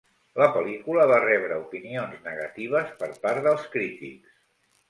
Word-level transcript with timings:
La 0.41 0.45
pel·lícula 0.53 1.03
va 1.11 1.19
rebre 1.25 1.59
opinions 1.65 2.17
negatives 2.31 2.97
per 3.03 3.11
part 3.27 3.47
dels 3.49 3.69
crítics. 3.77 4.35